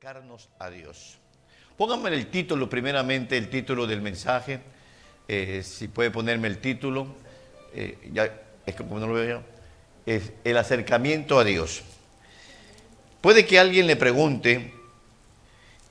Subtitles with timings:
[0.00, 1.18] acercarnos a Dios.
[1.76, 4.60] Pónganme el título primeramente, el título del mensaje.
[5.28, 7.06] Eh, si puede ponerme el título,
[7.74, 8.32] eh, ya,
[8.64, 9.42] es como no lo veo
[10.06, 11.82] es el acercamiento a Dios.
[13.20, 14.72] Puede que alguien le pregunte,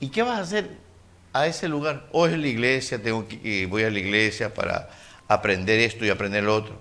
[0.00, 0.70] ¿y qué vas a hacer
[1.32, 2.08] a ese lugar?
[2.10, 4.90] Hoy oh, es la iglesia, tengo que, voy a la iglesia para
[5.28, 6.80] aprender esto y aprender lo otro.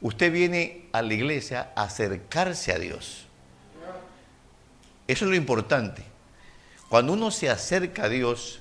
[0.00, 3.26] Usted viene a la iglesia a acercarse a Dios.
[5.06, 6.10] Eso es lo importante.
[6.90, 8.60] Cuando uno se acerca a Dios,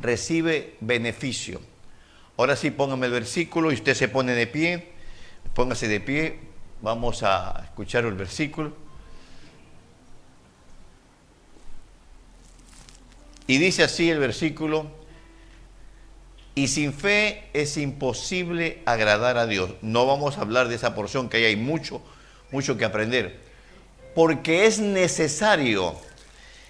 [0.00, 1.60] recibe beneficio.
[2.36, 4.92] Ahora sí, póngame el versículo y usted se pone de pie.
[5.54, 6.38] Póngase de pie.
[6.82, 8.74] Vamos a escuchar el versículo.
[13.46, 14.86] Y dice así el versículo,
[16.54, 19.70] y sin fe es imposible agradar a Dios.
[19.80, 22.02] No vamos a hablar de esa porción que ahí hay mucho,
[22.50, 23.50] mucho que aprender
[24.14, 25.96] porque es necesario.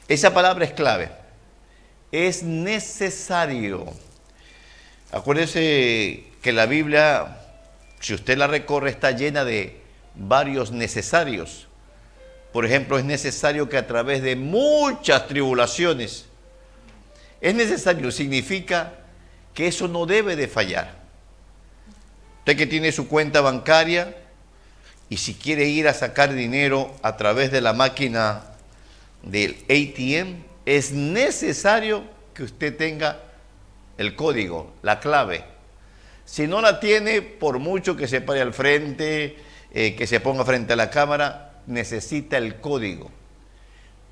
[0.08, 1.10] Esa palabra es clave.
[2.10, 3.86] Es necesario.
[5.10, 7.38] Acuérdese que la Biblia,
[8.00, 9.80] si usted la recorre, está llena de
[10.14, 11.68] varios necesarios.
[12.52, 16.26] Por ejemplo, es necesario que a través de muchas tribulaciones,
[17.40, 18.94] es necesario, significa
[19.54, 21.02] que eso no debe de fallar.
[22.40, 24.16] Usted que tiene su cuenta bancaria,
[25.08, 28.51] y si quiere ir a sacar dinero a través de la máquina
[29.22, 33.20] del ATM, es necesario que usted tenga
[33.98, 35.44] el código, la clave.
[36.24, 39.36] Si no la tiene, por mucho que se pare al frente,
[39.72, 43.10] eh, que se ponga frente a la cámara, necesita el código.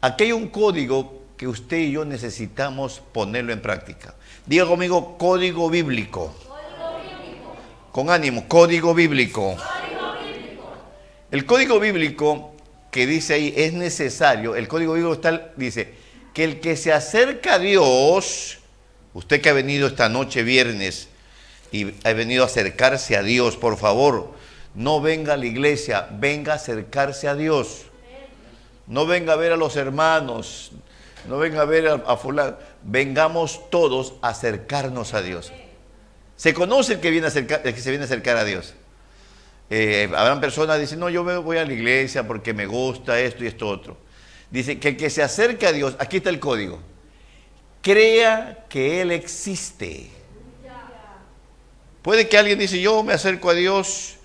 [0.00, 4.14] Aquí hay un código que usted y yo necesitamos ponerlo en práctica.
[4.46, 6.34] Diga conmigo, código bíblico.
[6.46, 7.56] Código bíblico.
[7.92, 9.56] Con ánimo, código bíblico.
[11.30, 12.54] El código bíblico
[12.90, 15.94] que dice ahí es necesario, el código bíblico está, dice
[16.34, 18.58] que el que se acerca a Dios,
[19.14, 21.08] usted que ha venido esta noche viernes
[21.72, 24.34] y ha venido a acercarse a Dios, por favor,
[24.74, 27.86] no venga a la iglesia, venga a acercarse a Dios.
[28.86, 30.72] No venga a ver a los hermanos,
[31.28, 35.52] no venga a ver a, fulano, vengamos todos a acercarnos a Dios.
[36.36, 38.74] Se conoce el que, viene a el que se viene a acercar a Dios.
[39.72, 43.44] Eh, habrán personas que dicen, no, yo voy a la iglesia porque me gusta esto
[43.44, 43.96] y esto otro.
[44.50, 46.80] Dice que el que se acerca a Dios, aquí está el código,
[47.80, 50.10] crea que Él existe.
[52.02, 54.16] Puede que alguien dice, yo me acerco a Dios,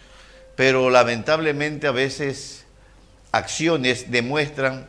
[0.55, 2.66] pero lamentablemente a veces
[3.31, 4.88] acciones demuestran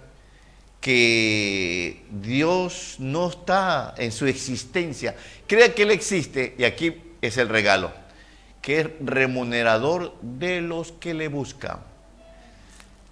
[0.81, 5.16] que Dios no está en su existencia.
[5.47, 8.06] Crea que Él existe y aquí es el regalo
[8.66, 11.78] que es remunerador de los que le buscan.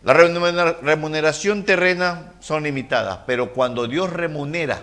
[0.03, 4.83] La remuneración terrena son limitadas, pero cuando Dios remunera,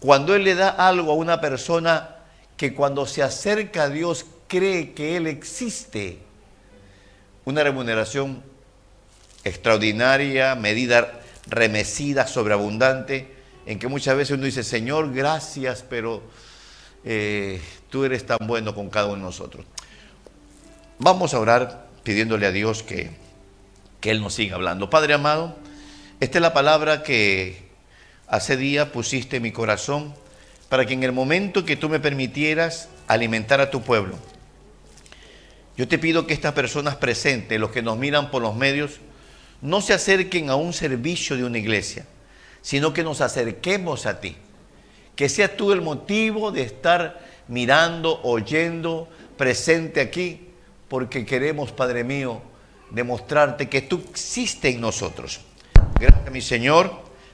[0.00, 2.16] cuando Él le da algo a una persona
[2.56, 6.20] que cuando se acerca a Dios cree que Él existe,
[7.44, 8.42] una remuneración
[9.44, 13.34] extraordinaria, medida, remecida, sobreabundante,
[13.66, 16.22] en que muchas veces uno dice, Señor, gracias, pero
[17.04, 19.66] eh, tú eres tan bueno con cada uno de nosotros.
[20.98, 23.10] Vamos a orar pidiéndole a Dios que,
[24.00, 24.90] que Él nos siga hablando.
[24.90, 25.56] Padre amado,
[26.20, 27.70] esta es la palabra que
[28.28, 30.14] hace día pusiste en mi corazón
[30.68, 34.16] para que en el momento que tú me permitieras alimentar a tu pueblo,
[35.76, 39.00] yo te pido que estas personas presentes, los que nos miran por los medios,
[39.60, 42.06] no se acerquen a un servicio de una iglesia,
[42.60, 44.36] sino que nos acerquemos a ti
[45.16, 50.48] que seas tú el motivo de estar mirando, oyendo, presente aquí,
[50.88, 52.40] porque queremos, Padre mío,
[52.90, 55.40] demostrarte que tú existes en nosotros.
[55.98, 56.90] Gracias, mi Señor.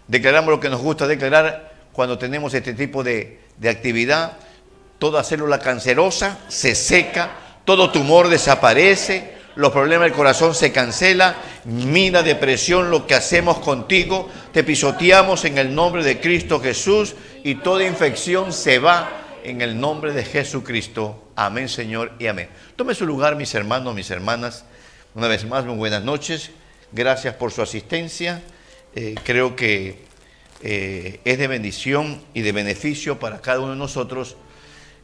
[0.07, 4.39] Declaramos lo que nos gusta declarar cuando tenemos este tipo de, de actividad.
[4.99, 7.31] Toda célula cancerosa se seca,
[7.65, 14.31] todo tumor desaparece, los problemas del corazón se cancela, mira depresión, lo que hacemos contigo,
[14.53, 19.11] te pisoteamos en el nombre de Cristo Jesús y toda infección se va
[19.43, 21.31] en el nombre de Jesucristo.
[21.35, 22.49] Amén, Señor, y amén.
[22.77, 24.65] Tome su lugar, mis hermanos, mis hermanas.
[25.17, 26.53] Una vez más, muy buenas noches.
[26.93, 28.41] Gracias por su asistencia.
[28.95, 30.05] Eh, creo que
[30.63, 34.37] eh, es de bendición y de beneficio para cada uno de nosotros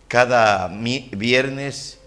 [0.06, 1.98] cada viernes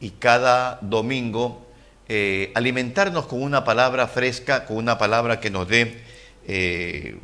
[0.00, 1.62] y cada domingo
[2.08, 6.02] eh, alimentarnos con una palabra fresca, con una palabra que nos dé
[6.46, 7.16] eh,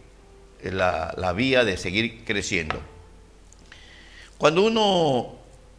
[0.62, 2.80] la, vía de seguir creciendo.
[4.38, 5.36] Cuando uno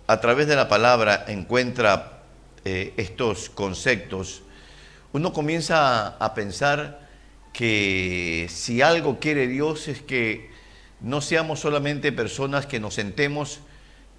[0.07, 2.23] a través de la palabra encuentra
[2.65, 4.41] eh, estos conceptos,
[5.13, 7.07] uno comienza a pensar
[7.53, 10.49] que si algo quiere Dios es que
[10.99, 13.61] no seamos solamente personas que nos sentemos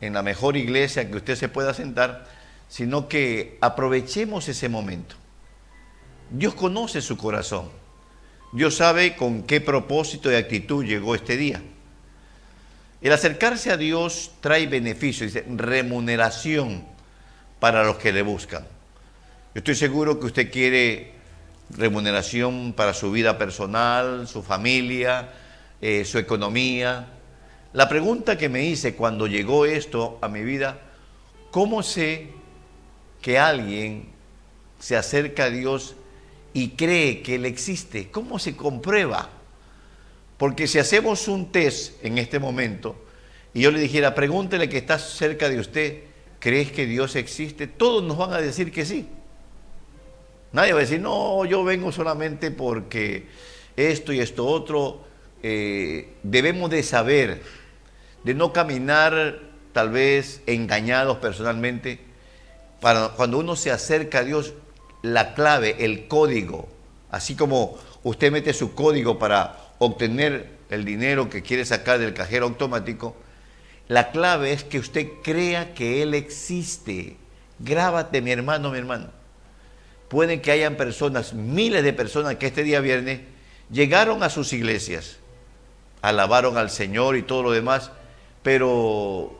[0.00, 2.26] en la mejor iglesia que usted se pueda sentar,
[2.70, 5.16] sino que aprovechemos ese momento.
[6.30, 7.68] Dios conoce su corazón.
[8.52, 11.60] Dios sabe con qué propósito y actitud llegó este día.
[13.02, 16.84] El acercarse a Dios trae beneficio, dice, remuneración
[17.58, 18.62] para los que le buscan.
[18.62, 21.14] Yo estoy seguro que usted quiere
[21.70, 25.30] remuneración para su vida personal, su familia,
[25.80, 27.08] eh, su economía.
[27.72, 30.78] La pregunta que me hice cuando llegó esto a mi vida,
[31.50, 32.38] ¿cómo sé
[33.20, 34.08] que alguien
[34.78, 35.94] se acerca a Dios
[36.52, 38.10] y cree que Él existe?
[38.10, 39.30] ¿Cómo se comprueba?
[40.36, 42.96] Porque si hacemos un test en este momento
[43.52, 46.02] y yo le dijera, pregúntele que está cerca de usted,
[46.38, 47.66] ¿crees que Dios existe?
[47.66, 49.06] Todos nos van a decir que sí.
[50.52, 53.26] Nadie va a decir, no, yo vengo solamente porque
[53.76, 55.04] esto y esto otro.
[55.42, 57.42] Eh, debemos de saber,
[58.24, 59.40] de no caminar
[59.72, 62.00] tal vez engañados personalmente.
[62.80, 64.54] Cuando uno se acerca a Dios,
[65.02, 66.68] la clave, el código,
[67.10, 72.46] así como usted mete su código para obtener el dinero que quiere sacar del cajero
[72.46, 73.16] automático,
[73.88, 77.16] la clave es que usted crea que Él existe.
[77.58, 79.08] Grábate, mi hermano, mi hermano.
[80.08, 83.20] Pueden que hayan personas, miles de personas que este día viernes
[83.70, 85.18] llegaron a sus iglesias,
[86.02, 87.90] alabaron al Señor y todo lo demás,
[88.42, 89.39] pero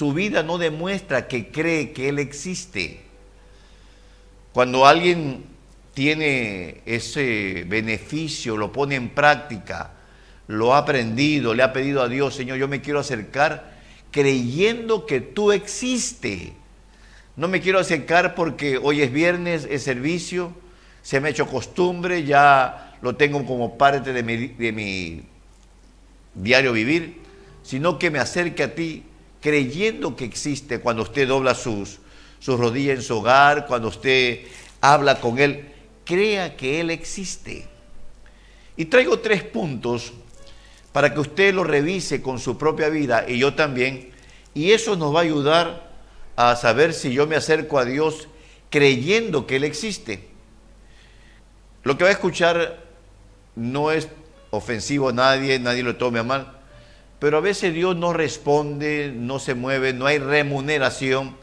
[0.00, 3.02] su vida no demuestra que cree que Él existe.
[4.54, 5.44] Cuando alguien
[5.92, 9.90] tiene ese beneficio, lo pone en práctica,
[10.46, 13.78] lo ha aprendido, le ha pedido a Dios, Señor, yo me quiero acercar
[14.10, 16.52] creyendo que tú existes
[17.36, 20.54] no me quiero acercar porque hoy es viernes, es servicio,
[21.02, 25.22] se me ha hecho costumbre, ya lo tengo como parte de mi, de mi
[26.34, 27.18] diario vivir,
[27.62, 29.04] sino que me acerque a ti
[29.40, 31.98] creyendo que existe cuando usted dobla sus,
[32.38, 34.40] sus rodillas en su hogar, cuando usted
[34.80, 35.68] habla con Él,
[36.04, 37.66] crea que Él existe.
[38.76, 40.12] Y traigo tres puntos
[40.92, 44.10] para que usted lo revise con su propia vida y yo también,
[44.54, 45.90] y eso nos va a ayudar
[46.36, 48.28] a saber si yo me acerco a Dios
[48.70, 50.28] creyendo que Él existe.
[51.82, 52.84] Lo que va a escuchar
[53.54, 54.08] no es
[54.50, 56.59] ofensivo a nadie, nadie lo tome a mal,
[57.20, 61.36] pero a veces Dios no responde, no se mueve, no hay remuneración,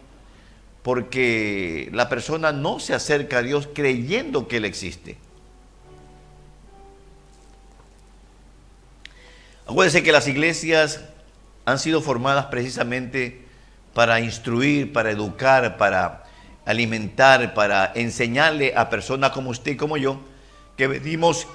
[0.81, 5.17] porque la persona no se acerca a Dios creyendo que Él existe.
[9.67, 11.03] Acuérdense que las iglesias
[11.65, 13.45] han sido formadas precisamente
[13.93, 16.23] para instruir, para educar, para
[16.65, 20.21] alimentar, para enseñarle a personas como usted y como yo,
[20.75, 21.47] que venimos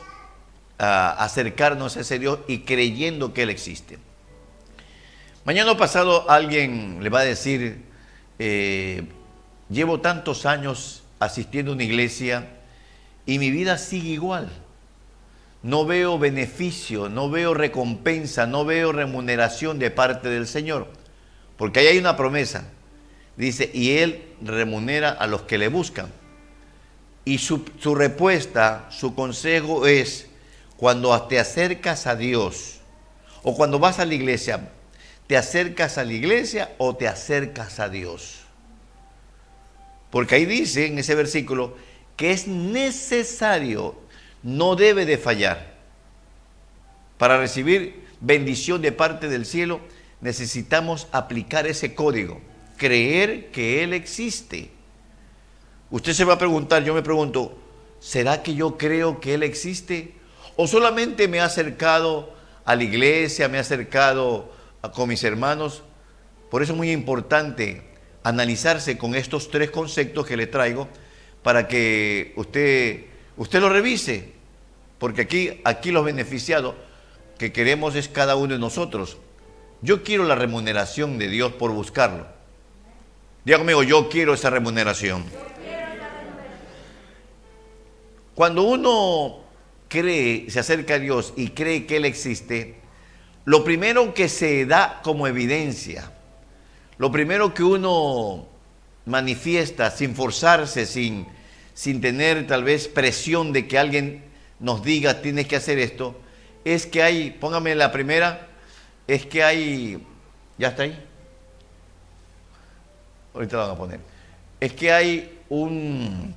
[0.78, 3.98] a acercarnos a ese Dios y creyendo que Él existe.
[5.44, 7.82] Mañana pasado alguien le va a decir,
[8.38, 9.02] eh,
[9.68, 12.46] llevo tantos años asistiendo a una iglesia
[13.26, 14.48] y mi vida sigue igual.
[15.64, 20.86] No veo beneficio, no veo recompensa, no veo remuneración de parte del Señor.
[21.56, 22.64] Porque ahí hay una promesa.
[23.36, 26.06] Dice, y Él remunera a los que le buscan.
[27.24, 30.28] Y su, su respuesta, su consejo es,
[30.76, 32.78] cuando te acercas a Dios,
[33.42, 34.68] o cuando vas a la iglesia,
[35.32, 38.40] ¿te acercas a la iglesia o te acercas a Dios?
[40.10, 41.74] Porque ahí dice en ese versículo
[42.18, 43.96] que es necesario,
[44.42, 45.72] no debe de fallar.
[47.16, 49.80] Para recibir bendición de parte del cielo,
[50.20, 52.42] necesitamos aplicar ese código,
[52.76, 54.70] creer que Él existe.
[55.90, 57.56] Usted se va a preguntar, yo me pregunto,
[58.00, 60.12] ¿será que yo creo que Él existe?
[60.56, 62.34] ¿O solamente me ha acercado
[62.66, 64.60] a la iglesia, me ha acercado
[64.90, 65.82] con mis hermanos?
[66.50, 67.82] Por eso es muy importante
[68.22, 70.88] analizarse con estos tres conceptos que le traigo
[71.42, 73.04] para que usted,
[73.36, 74.32] usted lo revise,
[74.98, 76.74] porque aquí, aquí los beneficiados
[77.38, 79.18] que queremos es cada uno de nosotros.
[79.80, 82.26] Yo quiero la remuneración de Dios por buscarlo.
[83.44, 85.24] Dígame, yo quiero esa remuneración.
[88.34, 89.40] Cuando uno
[89.88, 92.76] cree, se acerca a Dios y cree que Él existe,
[93.44, 96.12] lo primero que se da como evidencia,
[96.98, 98.46] lo primero que uno
[99.06, 101.26] manifiesta sin forzarse, sin,
[101.74, 104.24] sin tener tal vez presión de que alguien
[104.60, 106.20] nos diga tienes que hacer esto,
[106.64, 108.48] es que hay, póngame la primera,
[109.08, 110.06] es que hay,
[110.58, 111.04] ¿ya está ahí?
[113.34, 114.00] Ahorita lo van a poner.
[114.60, 116.34] Es que hay un,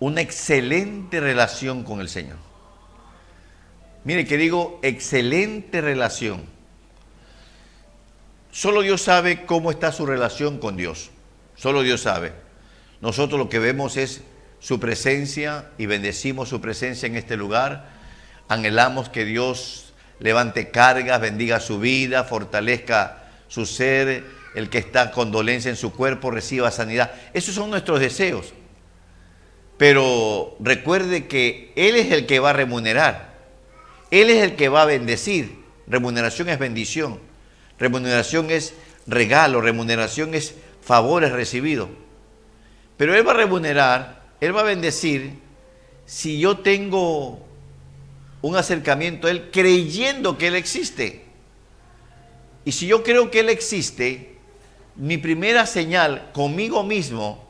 [0.00, 2.38] una excelente relación con el Señor.
[4.04, 6.42] Mire que digo excelente relación.
[8.50, 11.10] Solo Dios sabe cómo está su relación con Dios.
[11.56, 12.32] Solo Dios sabe.
[13.00, 14.22] Nosotros lo que vemos es
[14.60, 17.90] su presencia y bendecimos su presencia en este lugar.
[18.48, 25.32] Anhelamos que Dios levante cargas, bendiga su vida, fortalezca su ser, el que está con
[25.32, 27.12] dolencia en su cuerpo reciba sanidad.
[27.32, 28.52] Esos son nuestros deseos.
[29.78, 33.31] Pero recuerde que Él es el que va a remunerar.
[34.12, 35.64] Él es el que va a bendecir.
[35.86, 37.18] Remuneración es bendición.
[37.78, 38.74] Remuneración es
[39.06, 39.62] regalo.
[39.62, 41.88] Remuneración es favores recibidos.
[42.98, 45.38] Pero Él va a remunerar, Él va a bendecir
[46.04, 47.40] si yo tengo
[48.42, 51.24] un acercamiento a Él creyendo que Él existe.
[52.66, 54.36] Y si yo creo que Él existe,
[54.94, 57.48] mi primera señal conmigo mismo,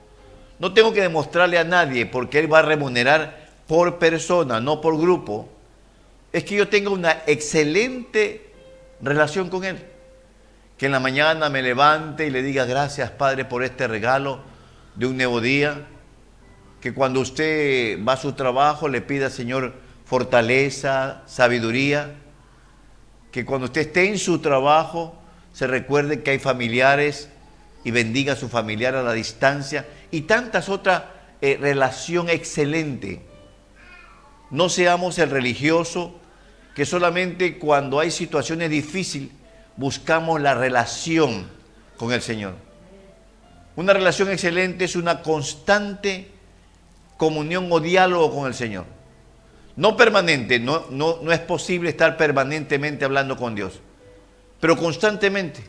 [0.61, 4.97] no tengo que demostrarle a nadie porque Él va a remunerar por persona, no por
[4.97, 5.49] grupo,
[6.33, 8.53] es que yo tengo una excelente
[9.01, 9.79] relación con Él.
[10.79, 14.41] Que en la mañana me levante y le diga gracias Padre por este regalo
[14.95, 15.87] de un nuevo día.
[16.81, 19.75] Que cuando usted va a su trabajo le pida Señor
[20.07, 22.15] fortaleza, sabiduría.
[23.31, 25.19] Que cuando usted esté en su trabajo
[25.53, 27.29] se recuerde que hay familiares
[27.85, 31.03] y bendiga a su familiar a la distancia y tantas otras
[31.43, 33.21] eh, relación excelente.
[34.51, 36.21] No seamos el religioso
[36.75, 39.31] que solamente cuando hay situaciones difíciles
[39.77, 41.49] buscamos la relación
[41.97, 42.55] con el Señor.
[43.77, 46.29] Una relación excelente es una constante
[47.17, 48.85] comunión o diálogo con el Señor.
[49.77, 53.81] No permanente, no, no, no es posible estar permanentemente hablando con Dios,
[54.61, 55.63] pero constantemente.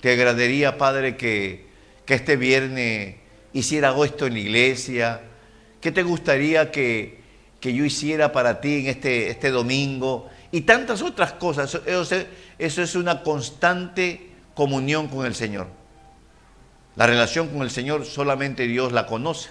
[0.00, 1.66] Te agradaría, Padre, que,
[2.04, 3.16] que este viernes
[3.52, 5.20] hiciera esto en la iglesia.
[5.80, 7.23] ¿Qué te gustaría que,
[7.64, 11.80] que yo hiciera para ti en este, este domingo y tantas otras cosas.
[11.86, 12.14] Eso,
[12.58, 15.68] eso, es una constante comunión con el Señor.
[16.94, 19.48] La relación con el Señor solamente Dios la conoce.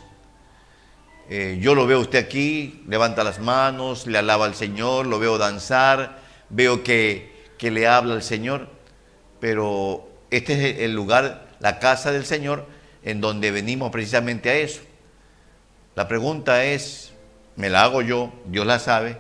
[1.27, 5.39] Eh, yo lo veo usted aquí, levanta las manos, le alaba al Señor, lo veo
[5.39, 8.69] danzar, veo que, que le habla al Señor,
[9.39, 12.67] pero este es el lugar, la casa del Señor,
[13.01, 14.81] en donde venimos precisamente a eso.
[15.95, 17.12] La pregunta es,
[17.55, 19.17] me la hago yo, Dios la sabe,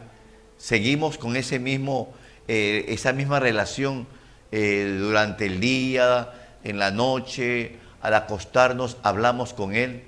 [0.57, 2.13] seguimos con ese mismo,
[2.47, 4.07] eh, esa misma relación
[4.51, 6.31] eh, durante el día,
[6.63, 10.03] en la noche, al acostarnos, hablamos con Él.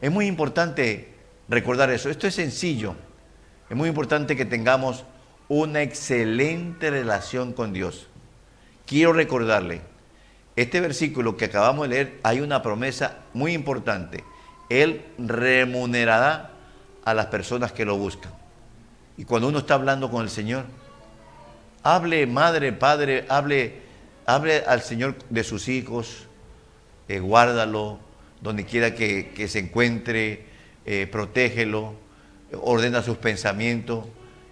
[0.00, 1.08] Es muy importante
[1.48, 2.10] recordar eso.
[2.10, 2.94] Esto es sencillo.
[3.68, 5.04] Es muy importante que tengamos
[5.48, 8.08] una excelente relación con Dios.
[8.86, 9.82] Quiero recordarle,
[10.56, 14.24] este versículo que acabamos de leer, hay una promesa muy importante.
[14.68, 16.49] Él remunerará
[17.10, 18.32] a las personas que lo buscan.
[19.16, 20.64] Y cuando uno está hablando con el Señor,
[21.82, 23.74] hable madre, padre, hable,
[24.26, 26.26] hable al Señor de sus hijos,
[27.08, 27.98] eh, guárdalo
[28.40, 30.44] donde quiera que, se encuentre,
[30.86, 31.94] eh, protégelo,
[32.62, 34.06] ordena sus pensamientos.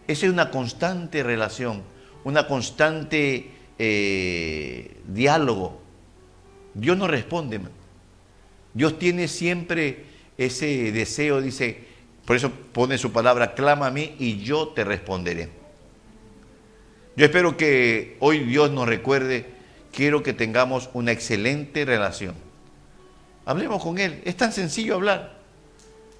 [0.06, 1.82] Esa es una constante relación,
[2.24, 5.80] una constante eh, diálogo.
[6.74, 7.60] Dios no responde.
[8.74, 10.04] Dios tiene siempre
[10.36, 11.87] ese deseo, dice,
[12.28, 15.48] por eso pone su palabra, clama a mí y yo te responderé.
[17.16, 19.46] Yo espero que hoy Dios nos recuerde,
[19.94, 22.34] quiero que tengamos una excelente relación.
[23.46, 25.38] Hablemos con Él, es tan sencillo hablar.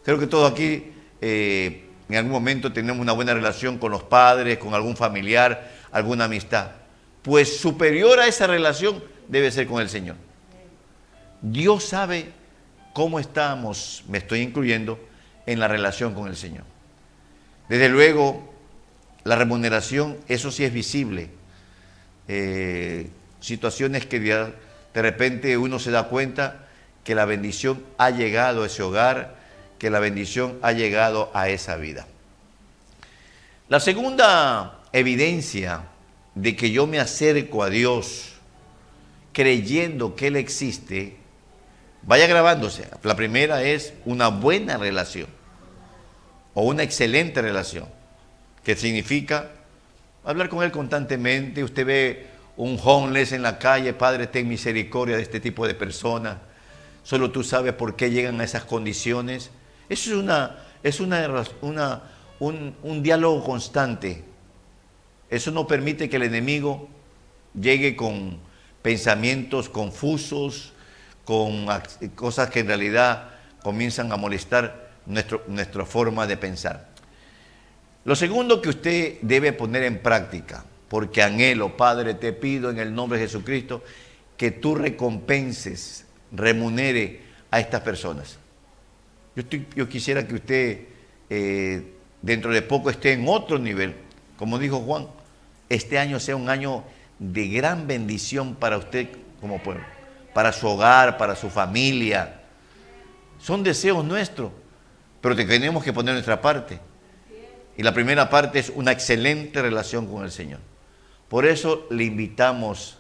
[0.03, 4.57] Creo que todos aquí eh, en algún momento tenemos una buena relación con los padres,
[4.57, 6.71] con algún familiar, alguna amistad.
[7.21, 10.17] Pues superior a esa relación debe ser con el Señor.
[11.43, 12.33] Dios sabe
[12.95, 15.07] cómo estamos, me estoy incluyendo,
[15.49, 16.65] en la relación con el Señor.
[17.71, 18.53] Desde luego,
[19.25, 21.31] la remuneración, eso sí es visible.
[22.29, 23.09] Eh,
[23.41, 24.53] situaciones que de,
[24.93, 26.67] repente uno se da cuenta
[27.03, 29.37] que la bendición ha llegado a ese hogar,
[29.79, 32.07] que la bendición ha llegado a esa vida.
[33.71, 35.85] La segunda evidencia
[36.35, 38.35] de que yo me acerco a Dios
[39.33, 41.17] creyendo que Él existe,
[42.03, 42.87] vaya grabándose.
[43.03, 45.38] La primera es una buena relación
[46.59, 47.87] o una excelente relación,
[48.65, 49.53] que significa
[50.25, 51.63] hablar con Él constantemente.
[51.63, 56.39] Usted ve un homeless en la calle, Padre, ten misericordia de este tipo de personas.
[57.05, 59.53] Solo tú sabes por qué llegan a esas condiciones.
[59.89, 62.03] Eso es, una, es una, una
[62.41, 64.25] un, un diálogo constante.
[65.31, 66.89] Eso no permite que el enemigo
[67.55, 68.37] llegue con
[68.83, 70.73] pensamientos confusos,
[71.25, 71.69] con
[72.17, 73.29] cosas que en realidad
[73.63, 76.89] comienzan a molestar nuestra forma de pensar.
[78.05, 82.95] Lo segundo que usted debe poner en práctica, porque anhelo, Padre, te pido en el
[82.95, 83.83] nombre de Jesucristo,
[84.37, 88.39] que tú recompenses, remunere a estas personas.
[89.75, 90.81] Yo, quisiera que usted
[91.31, 93.95] eh, dentro de poco esté en otro nivel,
[94.37, 95.07] como dijo Juan,
[95.69, 96.85] este año sea un año
[97.19, 99.09] de gran bendición para usted
[99.41, 99.85] como pueblo,
[100.35, 102.41] para su hogar, para su familia.
[103.39, 104.51] Son deseos nuestros,
[105.21, 106.79] pero tenemos que poner nuestra parte.
[107.77, 110.61] Y la primera parte es una excelente relación con el Señor.
[111.29, 112.99] Por eso le invitamos,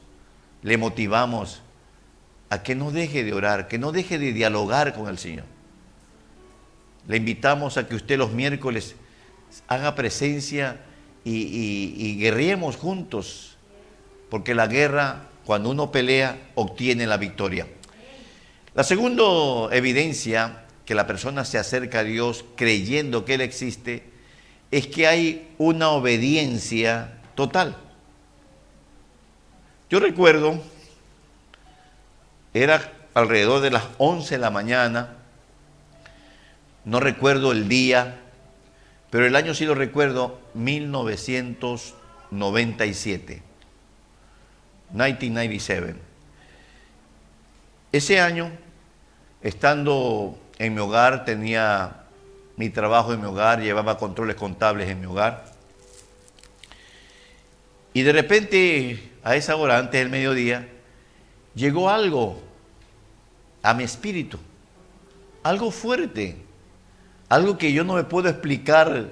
[0.62, 1.62] le motivamos
[2.50, 5.44] a que no deje de orar, que no deje de dialogar con el Señor.
[7.06, 8.94] Le invitamos a que usted los miércoles
[9.66, 10.80] haga presencia
[11.24, 13.56] y, guerriemos juntos,
[14.30, 17.66] porque la guerra, cuando uno pelea, obtiene la victoria.
[18.74, 24.04] La segunda evidencia que la persona se acerca a Dios creyendo que Él existe
[24.70, 27.76] es que hay una obediencia total.
[29.90, 30.62] Yo recuerdo,
[32.54, 35.16] era alrededor de las 11 de la mañana,
[36.86, 38.20] no recuerdo el día,
[39.10, 43.42] pero el año sí lo recuerdo, 1997.
[44.92, 45.96] 1997.
[47.92, 48.50] Ese año,
[49.42, 52.04] estando en mi hogar, tenía
[52.56, 55.44] mi trabajo en mi hogar, llevaba controles contables en mi hogar.
[57.94, 60.68] Y de repente, a esa hora, antes del mediodía,
[61.54, 62.40] llegó algo
[63.62, 64.38] a mi espíritu,
[65.42, 66.48] algo fuerte
[67.28, 69.08] algo que yo no me puedo explicar,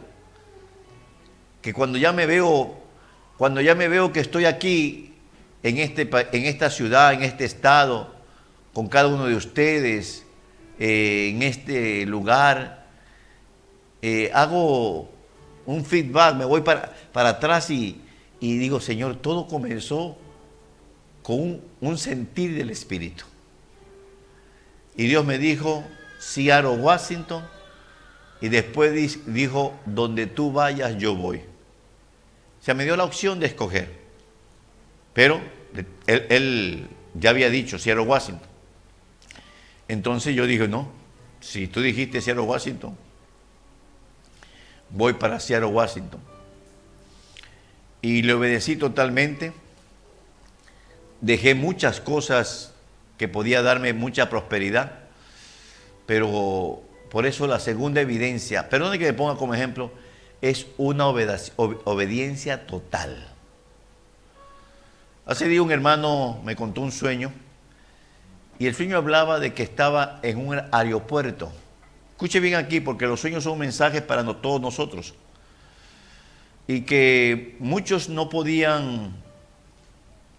[1.61, 2.76] que cuando ya me veo,
[3.37, 5.12] cuando ya me veo que estoy aquí,
[5.62, 8.15] en, este, en esta ciudad, en este estado,
[8.73, 10.25] con cada uno de ustedes,
[10.78, 12.87] eh, en este lugar,
[14.02, 15.11] eh, hago
[15.64, 18.00] un feedback, me voy para, para atrás y,
[18.40, 20.16] digo, Señor, todo comenzó
[21.23, 23.25] con un, sentir del Espíritu.
[24.97, 25.84] Y Dios me dijo,
[26.19, 27.45] Seattle, Washington,
[28.41, 28.93] y después
[29.26, 31.39] dijo, donde tú vayas, yo voy.
[31.39, 33.93] O sea, me dio la opción de escoger.
[35.15, 35.41] Pero
[36.06, 38.55] él, ya había dicho Seattle Washington.
[39.88, 40.88] Entonces yo dije, no,
[41.40, 42.96] si tú dijiste Seattle Washington,
[44.90, 46.20] voy para Seattle Washington.
[48.02, 49.52] Y le obedecí totalmente.
[51.20, 52.72] Dejé muchas cosas
[53.16, 54.92] que podía darme mucha prosperidad,
[56.04, 59.90] pero por eso la segunda evidencia, perdone que me ponga como ejemplo,
[60.42, 63.32] es una obediencia total.
[65.25, 67.32] Hace día un hermano me contó un sueño
[68.58, 71.52] y el sueño hablaba de que estaba en un aeropuerto.
[72.12, 75.14] Escuche bien aquí porque los sueños son mensajes para todos nosotros.
[76.66, 79.14] Y que muchos no podían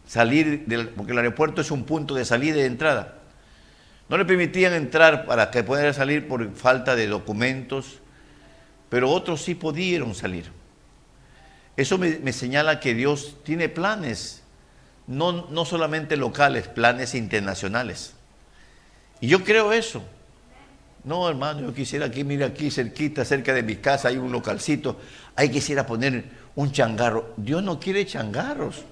[0.08, 3.16] salir, del, porque el aeropuerto es un punto de salida y de entrada.
[4.10, 8.00] No le permitían entrar para que pudiera salir por falta de documentos,
[8.90, 10.46] pero otros sí pudieron salir.
[11.76, 14.42] Eso me, señala que Dios tiene planes,
[15.08, 18.14] no, no solamente locales, planes internacionales.
[19.20, 20.04] Y yo creo eso.
[21.04, 25.00] No, hermano, yo quisiera aquí, mira aquí cerquita, cerca de mi casa, hay un localcito,
[25.36, 27.34] ahí quisiera poner un changarro.
[27.38, 28.84] Dios no quiere changarros.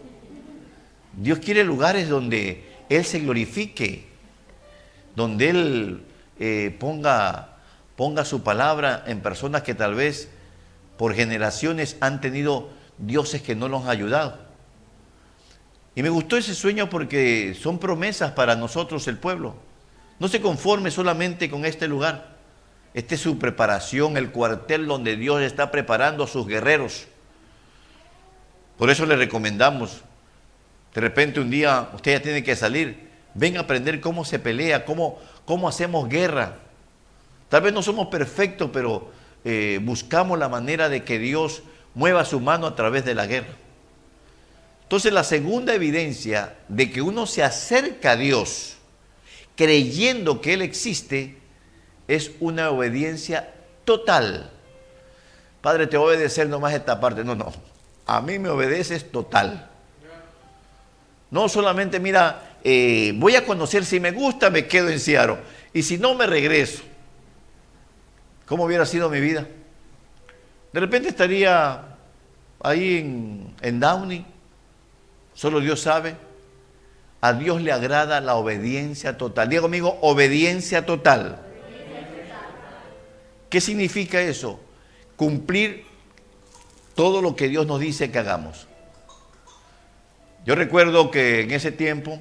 [1.13, 4.15] Dios quiere lugares donde Él se glorifique
[5.15, 6.01] donde Él
[6.39, 7.57] eh, ponga,
[7.95, 10.29] ponga su palabra en personas que tal vez
[10.97, 14.44] por generaciones han tenido dioses que no los han ayudado.
[15.95, 19.55] Y me gustó ese sueño porque son promesas para nosotros el pueblo.
[20.19, 22.35] No se conforme solamente con este lugar.
[22.93, 27.07] Esta es su preparación, el cuartel donde Dios está preparando a sus guerreros.
[28.77, 30.01] Por eso le recomendamos,
[30.93, 33.05] de repente un día usted ya tiene que salir,
[33.35, 36.55] Ven a aprender cómo se pelea, cómo, cómo hacemos guerra.
[37.49, 39.11] Tal vez no somos perfectos, pero
[39.43, 41.61] eh, buscamos la manera de que Dios
[41.93, 43.53] mueva su mano a través de la guerra.
[44.85, 48.75] Entonces la segunda evidencia de que uno se acerca a Dios
[49.55, 51.37] creyendo que Él existe
[52.07, 53.51] es una obediencia
[53.83, 54.51] total.
[55.61, 57.23] Padre, te voy a obedecer nomás esta parte.
[57.23, 57.51] No, no.
[58.05, 59.69] A mí me obedeces total.
[61.31, 65.37] No solamente, mira, eh, voy a conocer, si me gusta me quedo en Seattle
[65.73, 66.83] y si no me regreso.
[68.45, 69.47] ¿Cómo hubiera sido mi vida?
[70.71, 71.97] De repente estaría
[72.61, 74.25] ahí en, en Downey,
[75.35, 76.15] solo Dios sabe.
[77.21, 79.49] A Dios le agrada la obediencia total.
[79.49, 81.39] Diego amigo, obediencia total.
[83.49, 84.59] ¿Qué significa eso?
[85.15, 85.85] Cumplir
[86.95, 88.67] todo lo que Dios nos dice que hagamos.
[90.45, 92.19] Yo recuerdo que en ese tiempo,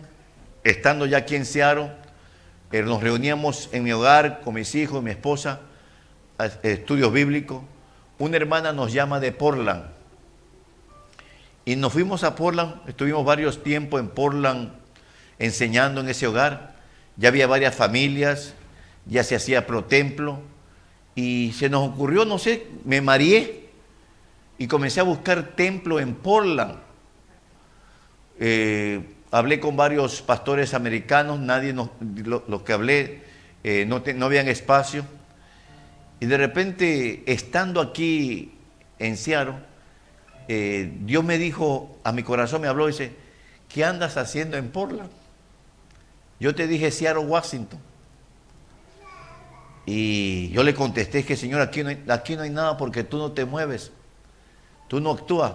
[0.63, 1.93] estando ya aquí en Seattle,
[2.73, 5.61] eh, nos reuníamos en mi hogar con mis hijos, mi esposa,
[6.63, 7.63] estudios bíblicos.
[8.19, 9.94] Una hermana nos llama de Portland.
[11.65, 14.73] Y nos fuimos a Portland, estuvimos varios tiempos en Portland
[15.39, 16.75] enseñando en ese hogar.
[17.17, 18.55] Ya había varias familias,
[19.07, 20.41] ya se hacía pro templo.
[21.15, 23.69] Y se nos ocurrió, no sé, me mareé
[24.59, 26.77] y comencé a buscar templo en Portland.
[28.39, 29.01] Eh,
[29.31, 31.89] hablé con varios pastores americanos, nadie, los
[32.27, 33.23] lo, que hablé,
[33.63, 35.05] eh, no, no habían espacio.
[36.21, 38.53] Y de repente, estando aquí
[38.99, 39.55] en Seattle,
[40.49, 43.13] eh, Dios me dijo, a mi corazón me habló, dice,
[43.69, 45.11] ¿qué andas haciendo en Portland?
[46.41, 47.79] Yo te dije Seattle, Washington.
[49.87, 53.19] Y yo le contesté que Señor, aquí no, hay, aquí no hay nada porque tú
[53.19, 53.93] no te mueves,
[54.89, 55.53] tú no actúas.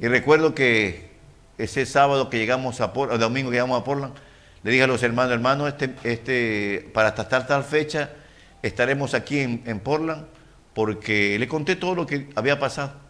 [0.00, 1.10] Y recuerdo que
[1.58, 4.14] ese sábado que llegamos a Portland, el domingo que llegamos a Portland,
[4.62, 8.10] le dije a los hermanos, hermanos, este, este, para hasta tal, tal fecha
[8.62, 10.26] estaremos aquí en, en Portland,
[10.74, 13.09] porque le conté todo lo que había pasado.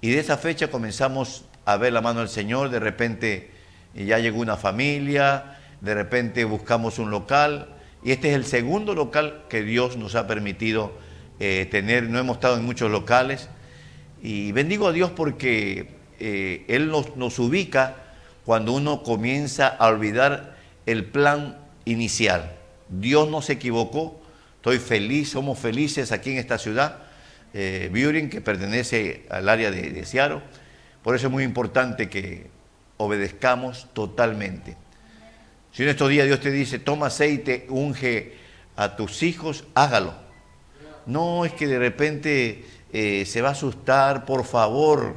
[0.00, 3.50] Y de esa fecha comenzamos a ver la mano del Señor, de repente
[3.94, 9.44] ya llegó una familia, de repente buscamos un local, y este es el segundo local
[9.48, 10.92] que Dios nos ha permitido
[11.40, 12.04] eh, tener.
[12.04, 13.48] No hemos estado en muchos locales.
[14.22, 17.96] Y bendigo a Dios porque eh, Él nos, nos ubica
[18.44, 20.56] cuando uno comienza a olvidar
[20.86, 22.52] el plan inicial.
[22.88, 24.20] Dios no se equivocó.
[24.56, 26.98] Estoy feliz, somos felices aquí en esta ciudad,
[27.54, 30.42] eh, que pertenece al área de, de Seattle.
[31.02, 32.50] Por eso es muy importante que
[32.96, 34.76] obedezcamos totalmente.
[35.72, 38.34] Si en estos días Dios te dice, toma aceite, unge
[38.76, 40.14] a tus hijos, hágalo.
[41.06, 45.16] No es que de repente eh, se va a asustar, por favor,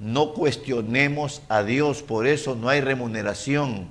[0.00, 3.88] no cuestionemos a Dios, por eso no hay remuneración,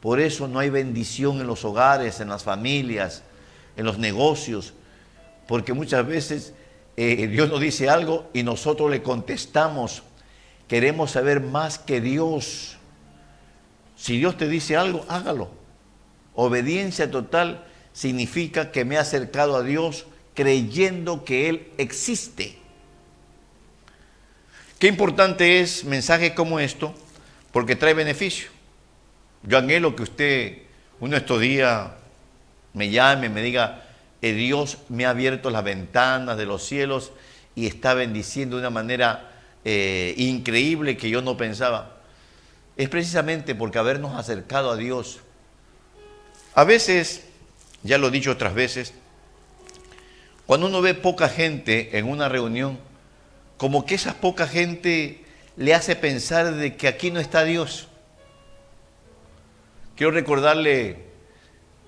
[0.00, 3.22] por eso no hay bendición en los hogares, en las familias,
[3.76, 4.74] en los negocios,
[5.46, 6.54] porque muchas veces
[7.00, 10.02] eh, Dios nos dice algo y nosotros le contestamos,
[10.66, 12.76] queremos saber más que Dios.
[13.96, 15.48] Si Dios te dice algo, hágalo.
[16.34, 22.58] Obediencia total significa que me he acercado a Dios creyendo que Él existe.
[24.80, 26.92] Qué importante es mensaje como esto,
[27.52, 28.48] porque trae beneficio.
[29.44, 30.58] Yo anhelo que usted
[30.98, 31.90] uno de estos días
[32.72, 33.87] me llame, me diga,
[34.20, 37.12] Dios me ha abierto las ventanas de los cielos
[37.54, 39.30] y está bendiciendo de una manera
[39.64, 41.98] eh, increíble que yo no pensaba
[42.78, 45.18] es precisamente porque habernos acercado a Dios.
[46.54, 47.24] A veces,
[47.82, 48.94] ya lo he dicho otras veces,
[50.46, 52.78] cuando uno ve poca gente en una reunión,
[53.56, 55.24] como que esa poca gente
[55.56, 57.88] le hace pensar de que aquí no está Dios.
[59.96, 60.98] Quiero recordarle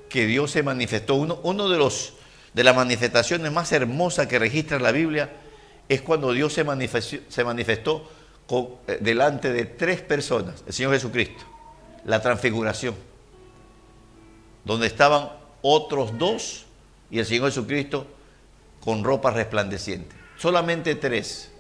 [0.09, 1.14] que Dios se manifestó.
[1.14, 2.14] Uno de, los,
[2.52, 5.30] de las manifestaciones más hermosas que registra la Biblia
[5.88, 8.08] es cuando Dios se manifestó, se manifestó
[8.86, 11.44] eh, delante de tres personas, el Señor Jesucristo,
[12.04, 12.94] la transfiguración,
[14.64, 15.30] donde estaban
[15.62, 16.66] otros dos
[17.10, 18.06] y el Señor Jesucristo
[18.80, 20.16] con ropa resplandeciente.
[20.36, 21.52] Solamente tres.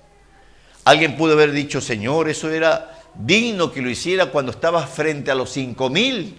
[0.84, 5.34] Alguien pudo haber dicho, Señor, eso era digno que lo hiciera cuando estaba frente a
[5.34, 6.38] los cinco mil.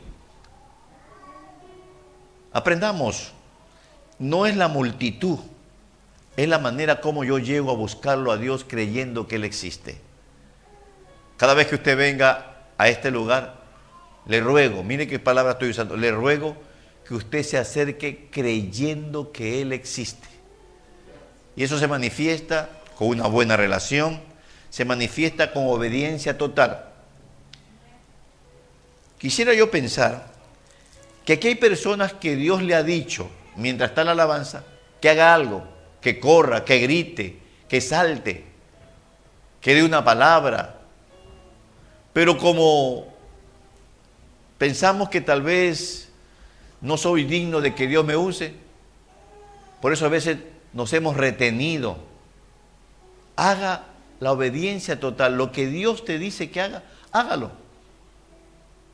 [2.52, 3.32] Aprendamos,
[4.22, 5.40] no es la multitud,
[6.38, 10.00] es la manera como yo llego a buscarlo a Dios creyendo que Él existe.
[11.38, 13.62] Cada vez que usted venga a este lugar,
[14.28, 16.56] le ruego, mire qué palabra estoy usando, le ruego
[17.08, 20.28] que usted se acerque creyendo que Él existe.
[21.56, 24.22] Y eso se manifiesta con una buena relación,
[24.70, 26.86] se manifiesta con obediencia total.
[29.18, 30.32] Quisiera yo pensar
[31.26, 34.64] que aquí hay personas que Dios le ha dicho, mientras está la alabanza,
[35.00, 35.64] que haga algo,
[36.02, 38.46] que corra, que grite, que salte,
[39.60, 40.80] que dé una palabra,
[42.14, 43.08] pero como
[44.58, 46.12] pensamos que tal vez
[46.82, 48.54] no soy digno de que Dios me use,
[49.82, 50.38] por eso a veces
[50.74, 51.98] nos hemos retenido.
[53.36, 53.86] Haga
[54.20, 55.36] la obediencia total.
[55.36, 57.52] Lo que Dios te dice que haga, hágalo.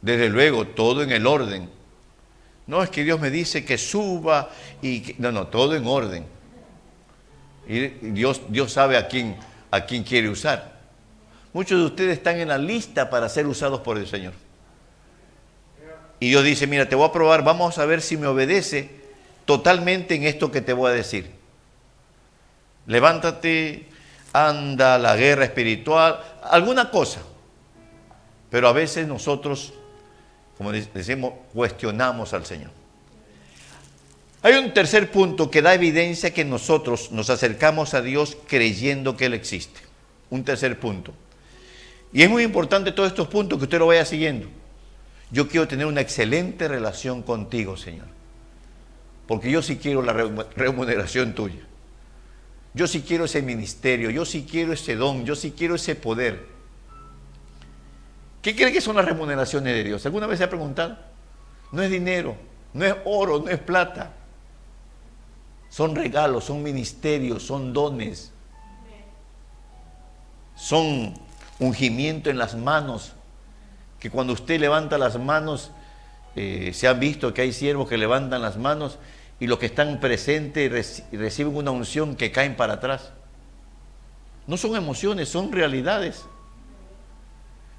[0.02, 1.70] Desde luego, todo en el orden.
[2.68, 4.50] No es que Dios me dice que suba
[4.82, 6.26] y que, no, no, todo en orden.
[7.68, 9.38] Y Dios, Dios sabe a quién,
[9.72, 10.78] a quién quiere usar.
[11.54, 14.34] Muchos de ustedes están en la lista para ser usados por el Señor.
[16.20, 18.90] Y Dios dice, mira, te voy a probar, vamos a ver si me obedece
[19.46, 21.32] totalmente en esto que te voy a decir.
[22.86, 23.88] levántate,
[24.34, 27.22] anda la guerra espiritual, alguna cosa.
[28.50, 29.74] Pero a veces nosotros,
[30.58, 32.72] como decimos, cuestionamos al Señor.
[34.42, 39.26] Hay un tercer punto que da evidencia que nosotros nos acercamos a Dios creyendo que
[39.26, 39.82] Él existe.
[40.30, 41.14] Un tercer punto.
[42.14, 44.48] Y es muy importante todos estos puntos que usted lo vaya siguiendo.
[45.32, 48.08] Yo quiero tener una excelente relación contigo, Señor.
[49.28, 51.68] Porque yo sí quiero la remuneración tuya.
[52.74, 56.57] Yo sí quiero ese ministerio, yo sí quiero ese don, yo sí quiero ese poder.
[58.48, 60.06] ¿Qué cree que son las remuneraciones de Dios?
[60.06, 60.98] ¿Alguna vez se ha preguntado?
[61.74, 62.38] No es dinero,
[62.72, 64.14] no es oro, no es plata.
[65.68, 68.32] Son regalos, son ministerios, son dones.
[70.56, 71.14] Son
[71.60, 73.12] ungimiento en las manos,
[74.00, 75.72] que cuando usted levanta las manos,
[76.38, 78.98] eh, se ha visto que hay siervos que levantan las manos
[79.42, 83.12] y los que están presentes reciben una unción que caen para atrás.
[84.46, 86.24] No son emociones, son realidades.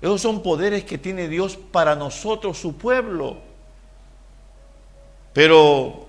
[0.01, 3.39] Esos son poderes que tiene Dios para nosotros, su pueblo.
[5.33, 6.09] Pero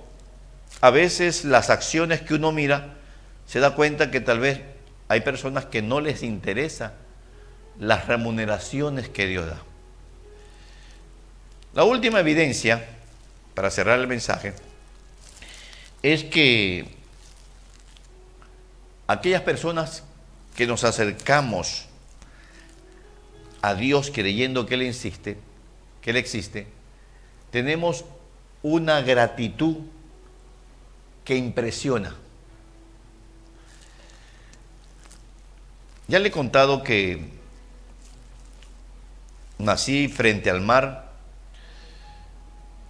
[0.82, 2.95] a veces las acciones que uno mira,
[3.47, 4.62] se da cuenta que tal vez
[5.08, 6.93] hay personas que no les interesa
[7.80, 9.62] las remuneraciones que Dios da.
[11.73, 12.88] La última evidencia,
[13.56, 14.54] para cerrar el mensaje,
[16.04, 16.95] es que
[19.08, 20.04] aquellas personas
[20.56, 21.88] que nos acercamos
[23.62, 25.38] a Dios creyendo que Él existe,
[26.02, 26.67] que Él existe,
[27.52, 28.06] tenemos
[28.62, 29.78] una gratitud
[31.26, 32.15] que impresiona.
[36.08, 37.30] Ya le he contado que
[39.60, 41.12] nací frente al mar,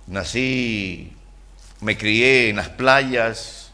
[0.07, 1.13] nací,
[1.81, 3.71] me crié en las playas,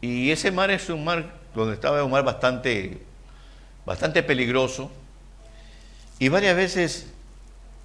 [0.00, 3.02] y ese mar es un mar, donde estaba un mar bastante,
[3.84, 4.90] bastante peligroso,
[6.18, 7.12] y varias veces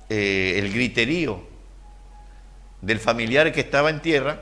[0.09, 1.41] eh, el griterío
[2.81, 4.39] del familiar que estaba en tierra,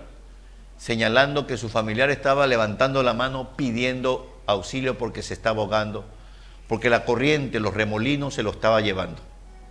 [0.78, 6.06] señalando que su familiar estaba levantando la mano pidiendo auxilio porque se estaba ahogando
[6.70, 9.20] porque la corriente, los remolinos se lo estaba llevando.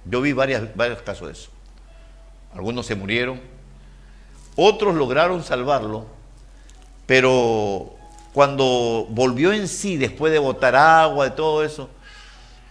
[0.04, 0.68] Yo vi varios
[1.04, 1.50] casos de eso.
[2.52, 3.40] Algunos se murieron,
[4.56, 6.06] otros lograron salvarlo,
[7.06, 7.94] pero
[8.32, 11.88] cuando volvió en sí, después de botar agua, de todo eso,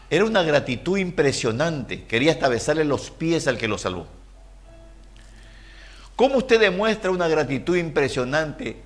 [0.10, 2.06] era una gratitud impresionante.
[2.06, 4.08] Quería hasta besarle los pies al que lo salvó.
[6.16, 8.78] ¿Cómo usted demuestra una gratitud impresionante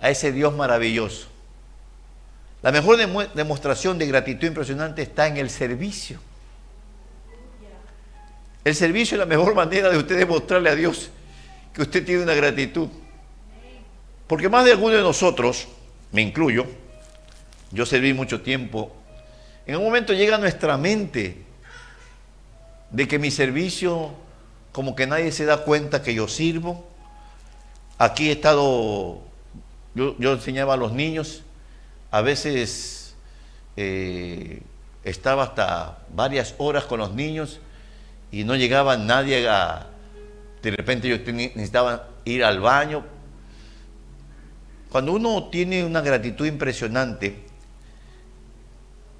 [0.00, 1.28] a ese Dios maravilloso?
[2.62, 2.96] La mejor
[3.34, 6.18] demostración de gratitud impresionante está en el servicio.
[8.64, 11.10] El servicio es la mejor manera de usted demostrarle a Dios
[11.74, 12.88] que usted tiene una gratitud.
[14.26, 15.68] Porque más de alguno de nosotros,
[16.10, 16.64] me incluyo,
[17.70, 18.96] yo serví mucho tiempo,
[19.66, 21.42] en un momento llega a nuestra mente
[22.90, 24.12] de que mi servicio,
[24.72, 26.86] como que nadie se da cuenta que yo sirvo.
[27.98, 29.22] Aquí he estado,
[29.94, 31.42] yo, enseñaba a los niños,
[32.10, 33.14] a veces
[33.76, 34.62] eh,
[35.02, 37.60] estaba hasta varias horas con los niños
[38.30, 39.86] y no llegaba nadie a...
[40.62, 43.04] De repente yo necesitaba ir al baño.
[44.90, 47.44] Cuando uno tiene una gratitud impresionante,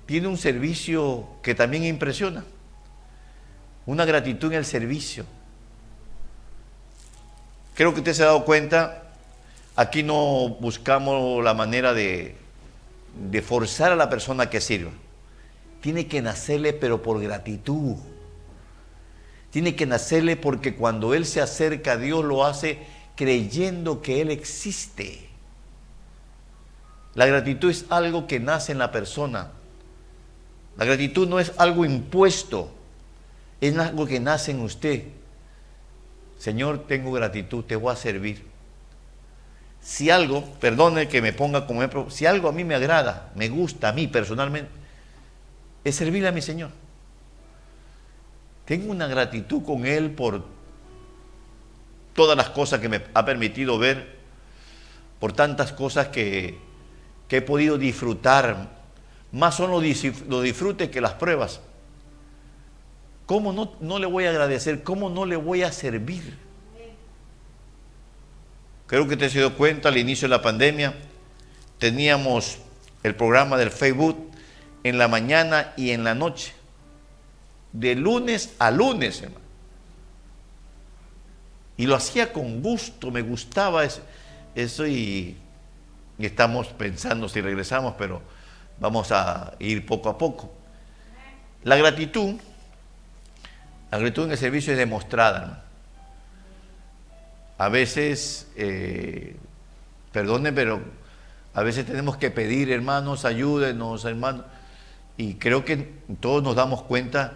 [0.06, 2.44] tiene un servicio que también impresiona.
[3.86, 5.24] Una gratitud en el servicio.
[7.74, 9.10] Creo que usted se ha dado cuenta,
[9.76, 12.44] aquí no buscamos la manera de
[13.14, 14.90] de forzar a la persona que sirva.
[15.80, 17.96] Tiene que nacerle pero por gratitud.
[19.50, 22.78] Tiene que nacerle porque cuando Él se acerca a Dios lo hace
[23.14, 25.28] creyendo que Él existe.
[27.14, 29.52] La gratitud es algo que nace en la persona.
[30.76, 32.70] La gratitud no es algo impuesto,
[33.60, 35.04] es algo que nace en usted.
[36.38, 38.54] Señor, tengo gratitud, te voy a servir
[39.84, 43.50] si algo, perdone que me ponga como ejemplo, si algo a mí me agrada, me
[43.50, 44.70] gusta a mí personalmente,
[45.84, 46.70] es servirle a mi Señor.
[48.64, 50.42] Tengo una gratitud con Él por
[52.14, 54.16] todas las cosas que me ha permitido ver,
[55.20, 56.58] por tantas cosas que,
[57.28, 58.73] he podido disfrutar.
[59.34, 61.60] Más son los, disfrutes que las pruebas.
[63.26, 64.84] ¿Cómo no, no le voy a agradecer?
[64.84, 66.38] ¿Cómo no le voy a servir?
[68.86, 70.94] Creo que te has dado cuenta al inicio de la pandemia,
[71.78, 72.58] teníamos
[73.02, 74.30] el programa del Facebook
[74.84, 76.52] en la mañana y en la noche,
[77.72, 79.44] de lunes a lunes, hermano.
[81.76, 85.36] Y lo hacía con gusto, me gustaba eso, y
[86.20, 88.22] estamos pensando si regresamos, pero
[88.78, 90.52] vamos a ir poco a poco.
[91.62, 92.34] La gratitud,
[93.90, 95.64] la gratitud en el servicio es demostrada.
[97.56, 99.36] A veces, eh,
[100.12, 100.82] perdone, pero
[101.54, 104.44] a veces tenemos que pedir, hermanos, ayúdenos, hermanos.
[105.16, 105.76] Y creo que
[106.20, 107.34] todos nos damos cuenta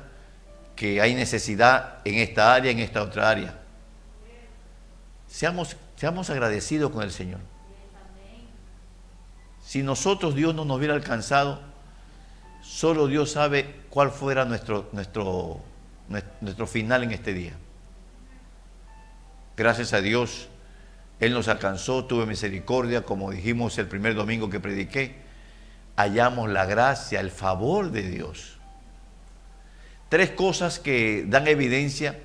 [0.75, 3.55] que hay necesidad en esta área, en esta otra área.
[5.29, 7.41] Seamos, seamos agradecidos con el Señor.
[9.69, 11.61] Si nosotros Dios no nos hubiera alcanzado,
[12.63, 15.61] solo Dios sabe cuál fuera nuestro, nuestro,
[16.41, 17.53] nuestro final en este día.
[19.59, 20.49] Gracias a Dios,
[21.21, 25.17] Él nos alcanzó, tuve misericordia, como dijimos el primer domingo que prediqué,
[25.97, 28.57] hallamos la gracia, el favor de Dios.
[30.09, 32.19] Tres cosas que dan evidencia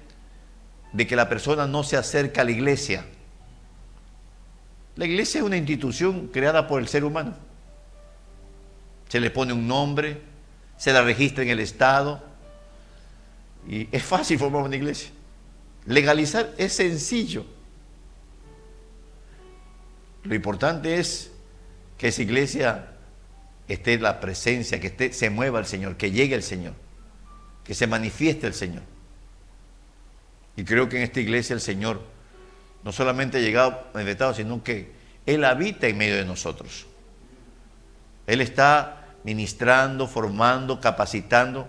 [0.93, 3.03] de que la persona no se acerca a la iglesia.
[4.95, 7.35] La iglesia es una institución creada por el ser humano.
[9.09, 10.21] Se le pone un nombre,
[10.77, 12.23] se la registra en el Estado
[13.67, 15.09] y es fácil formar una iglesia.
[15.85, 17.45] Legalizar es sencillo.
[20.23, 21.31] Lo importante es
[21.97, 22.89] que esa iglesia
[23.67, 26.73] esté la presencia, que se mueva el Señor, que llegue el Señor,
[27.63, 28.83] que se manifieste el Señor.
[30.55, 32.12] Y creo que en esta iglesia el Señor
[32.83, 34.91] no solamente ha llegado manifestado, sino que
[35.25, 36.85] Él habita en medio de nosotros.
[38.27, 41.67] Él está ministrando, formando, capacitando.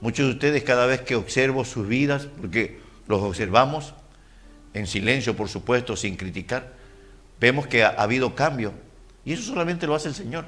[0.00, 3.94] Muchos de ustedes cada vez que observo sus vidas, porque los observamos
[4.72, 6.72] en silencio, por supuesto, sin criticar,
[7.40, 8.72] vemos que ha, habido cambio.
[9.24, 10.46] Y eso solamente lo hace el Señor.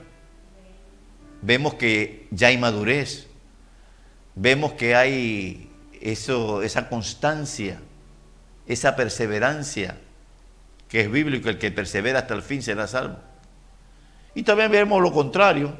[1.42, 3.28] Vemos que ya hay madurez.
[4.34, 5.70] Vemos que hay
[6.00, 7.80] eso, esa constancia,
[8.66, 9.98] esa perseverancia,
[10.88, 13.18] que es bíblico, el que persevera hasta el fin será salvo.
[14.34, 15.76] Y también vemos lo contrario,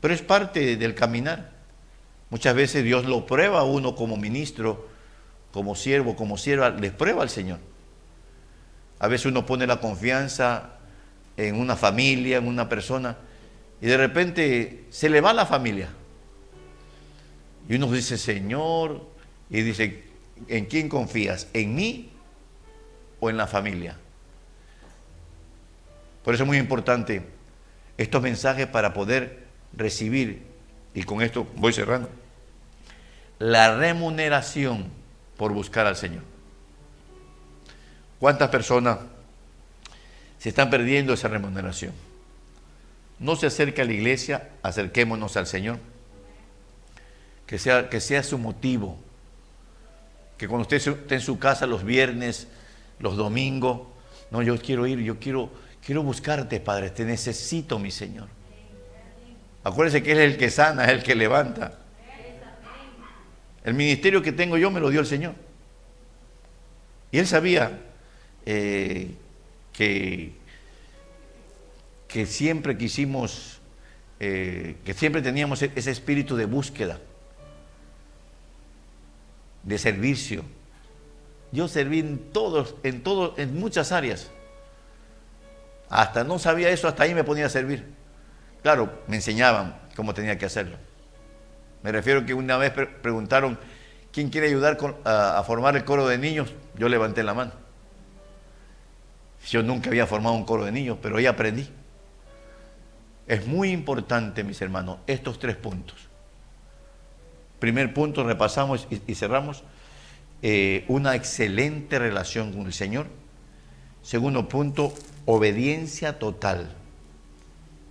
[0.00, 1.52] pero es parte del caminar.
[2.30, 4.88] Muchas veces Dios lo prueba a uno como ministro,
[5.52, 7.58] como siervo, como sierva, les prueba al Señor.
[8.98, 10.70] A veces uno pone la confianza
[11.36, 13.16] en una familia, en una persona,
[13.80, 15.88] y de repente se le va la familia.
[17.68, 19.06] Y uno dice, Señor,
[19.50, 20.04] y dice,
[20.48, 21.48] ¿en quién confías?
[21.52, 22.10] ¿En mí
[23.20, 23.96] o en la familia?
[26.24, 27.24] Por eso es muy importante
[27.96, 30.42] estos mensajes para poder recibir,
[30.94, 32.10] y con esto voy cerrando,
[33.38, 34.90] la remuneración
[35.36, 36.22] por buscar al Señor.
[38.18, 38.98] ¿Cuántas personas
[40.38, 41.92] se están perdiendo esa remuneración?
[43.18, 45.78] No se acerca a la iglesia, acerquémonos al Señor.
[47.46, 48.98] Que sea, que sea su motivo.
[50.36, 52.48] Que cuando usted esté en su casa los viernes,
[52.98, 53.88] los domingos,
[54.30, 55.50] no, yo quiero ir, yo quiero,
[55.84, 58.28] quiero buscarte, Padre, te necesito, mi Señor.
[59.64, 61.78] Acuérdese que Él es el que sana, es el que levanta.
[63.64, 65.34] El ministerio que tengo yo me lo dio el Señor.
[67.10, 67.80] Y Él sabía
[68.44, 69.10] eh,
[69.72, 70.32] que,
[72.06, 73.58] que siempre quisimos,
[74.20, 77.00] eh, que siempre teníamos ese espíritu de búsqueda,
[79.66, 80.44] de servicio.
[81.52, 84.30] Yo serví en todos, en todos, en muchas áreas.
[85.90, 87.84] Hasta no sabía eso, hasta ahí me ponía a servir.
[88.62, 90.76] Claro, me enseñaban cómo tenía que hacerlo.
[91.82, 93.58] Me refiero que una vez preguntaron,
[94.12, 96.52] ¿quién quiere ayudar a, formar el coro de niños?
[96.76, 97.52] Yo levanté la mano.
[99.48, 101.68] Yo nunca había formado un coro de niños, pero ahí aprendí.
[103.26, 106.08] Es muy importante, mis hermanos, estos tres puntos.
[107.58, 109.64] Primer punto, repasamos y, cerramos.
[110.42, 113.06] Eh, una excelente relación con el Señor.
[114.02, 114.92] Segundo punto,
[115.24, 116.70] obediencia total.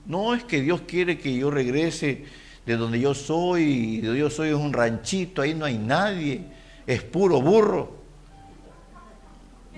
[0.05, 2.25] No es que Dios quiere que yo regrese
[2.65, 6.41] de donde yo soy, de donde yo soy es un ranchito, ahí no hay nadie,
[6.85, 7.95] es puro burro.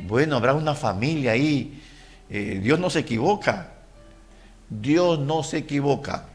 [0.06, 1.82] Bueno, habrá una familia ahí.
[2.30, 3.74] Eh, Dios no se equivoca.
[4.70, 6.28] Dios no se equivoca.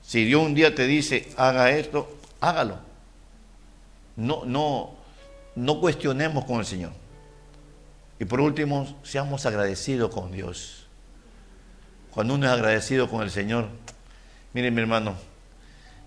[0.00, 2.78] Si Dios un día te dice, haga esto, hágalo.
[4.16, 4.94] No, no,
[5.54, 6.92] no cuestionemos con el Señor.
[8.18, 10.86] Y por último, seamos agradecidos con Dios.
[12.10, 13.68] Cuando uno es agradecido con el Señor,
[14.52, 15.14] miren mi hermano,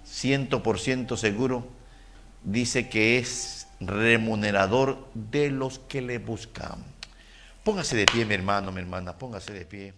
[0.04, 1.68] ciento por ciento seguro,
[2.44, 6.84] dice que es remunerador de los que le buscan.
[7.64, 9.94] Póngase de pie, mi hermano, mi hermana, póngase de pie.